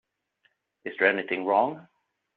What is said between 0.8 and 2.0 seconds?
Is there anything wrong?